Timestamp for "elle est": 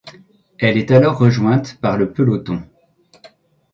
0.57-0.89